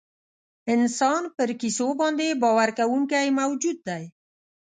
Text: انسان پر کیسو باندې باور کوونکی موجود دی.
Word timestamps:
انسان 0.73 1.23
پر 1.35 1.49
کیسو 1.61 1.87
باندې 2.01 2.27
باور 2.43 2.69
کوونکی 2.79 3.27
موجود 3.39 3.77
دی. 3.87 4.03